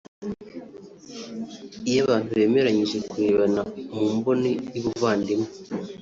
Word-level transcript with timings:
iyo 1.89 1.99
abantu 2.05 2.31
bemeranyijwe 2.37 2.97
kurebana 3.09 3.61
mu 3.95 4.05
mboni 4.17 4.51
y’ubuvandimwe 4.73 5.49